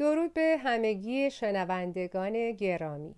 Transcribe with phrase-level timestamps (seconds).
[0.00, 3.14] درود به همگی شنوندگان گرامی.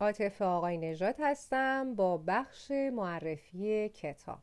[0.00, 4.38] عاطف آقای نژاد هستم با بخش معرفی کتاب.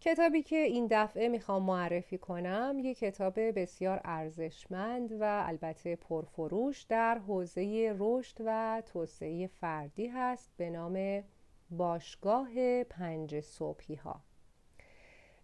[0.00, 7.18] کتابی که این دفعه می‌خوام معرفی کنم یک کتاب بسیار ارزشمند و البته پرفروش در
[7.18, 11.24] حوزه رشد و توسعه فردی هست به نام
[11.70, 14.20] باشگاه پنج صبحی ها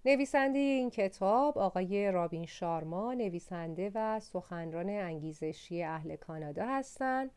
[0.04, 7.30] نویسنده این کتاب آقای رابین شارما نویسنده و سخنران انگیزشی اهل کانادا هستند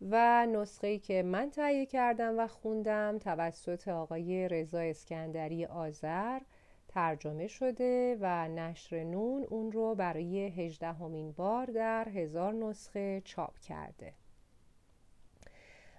[0.00, 6.40] و نسخه که من تهیه کردم و خوندم توسط آقای رضا اسکندری آذر
[6.88, 14.12] ترجمه شده و نشر نون اون رو برای هجدهمین بار در هزار نسخه چاپ کرده.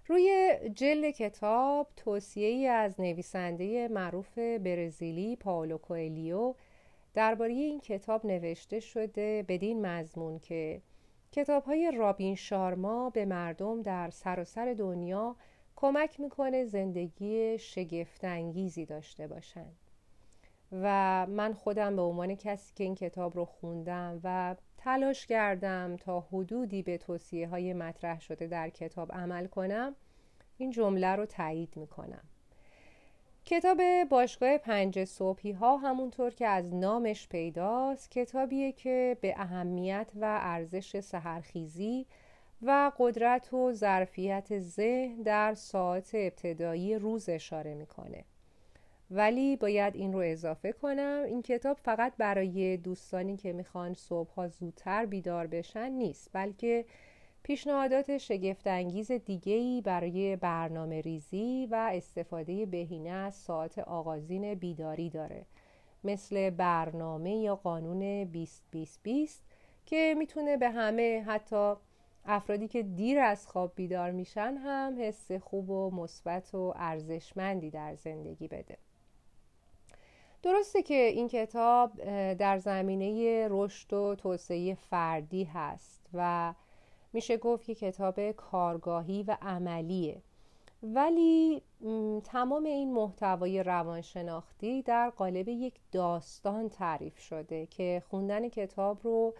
[0.09, 6.53] روی جلد کتاب توصیه از نویسنده معروف برزیلی پاولو کوئلیو
[7.13, 10.81] درباره این کتاب نوشته شده بدین مضمون که
[11.31, 15.35] کتاب های رابین شارما به مردم در سراسر سر دنیا
[15.75, 19.86] کمک می‌کنه زندگی شگفتانگیزی داشته باشند.
[20.71, 26.19] و من خودم به عنوان کسی که این کتاب رو خوندم و تلاش کردم تا
[26.19, 29.95] حدودی به توصیه های مطرح شده در کتاب عمل کنم
[30.57, 32.23] این جمله رو تایید می‌کنم.
[33.45, 40.39] کتاب باشگاه پنج صبحی ها همونطور که از نامش پیداست کتابیه که به اهمیت و
[40.41, 42.05] ارزش سهرخیزی
[42.61, 48.23] و قدرت و ظرفیت ذهن در ساعت ابتدایی روز اشاره می‌کنه.
[49.11, 51.23] ولی باید این رو اضافه کنم.
[51.27, 56.85] این کتاب فقط برای دوستانی که می‌خوان صبحها زودتر بیدار بشن نیست بلکه
[57.43, 65.45] پیشنهادات شگفتانگیز دیگهی برای برنامه ریزی و استفاده بهینه از ساعت آغازین بیداری داره
[66.03, 69.43] مثل برنامه یا قانون 20 20 20
[69.85, 71.73] که می‌تونه به همه حتی
[72.25, 77.95] افرادی که دیر از خواب بیدار میشن هم حس خوب و مثبت و ارزشمندی در
[77.95, 78.77] زندگی بده.
[80.47, 81.91] درسته که این کتاب
[82.33, 86.53] در زمینه رشد و توسعه فردی هست و
[87.13, 90.21] میشه گفت که کتاب کارگاهی و عملیه.
[90.83, 91.61] ولی
[92.23, 99.33] تمام این محتوای روانشناختی در قالب یک داستان تعریف شده که خوندن کتاب رو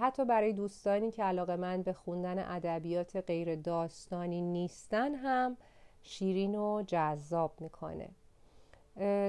[0.00, 5.56] حتی برای دوستانی که علاقه من به خوندن ادبیات غیر داستانی نیستن هم
[6.02, 8.08] شیرین و جذاب می‌کنه.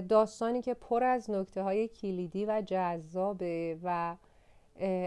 [0.09, 4.16] داستانی که پر از نکته های کلیدی و جذابه و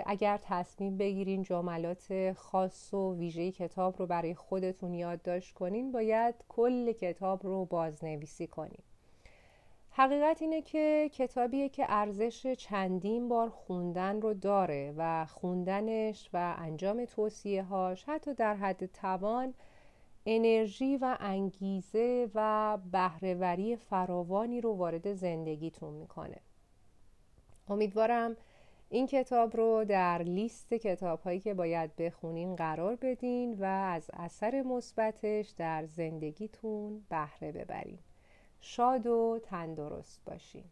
[0.07, 6.93] اگر تصمیم بگیرین جملات خاص و ویژه کتاب رو برای خودتون یادداشت کنین باید کل
[6.93, 8.83] کتاب رو بازنویسی کنین.
[9.91, 17.05] حقیقت اینه که کتابیه که ارزش چندین بار خوندن رو داره و خوندنش و انجام
[17.05, 19.55] توصیه هاش حتی در حد توان
[20.27, 26.41] انرژی و انگیزه و بهرهوری فراوانی رو وارد زندگیتون می‌کنه.
[27.69, 28.37] امیدوارم
[28.89, 34.63] این کتاب رو در لیست کتاب هایی که باید بخونین قرار بدین و از اثر
[34.63, 37.99] مثبتش در زندگیتون بهره ببرین.
[38.61, 40.65] شاد و تندرست باشین.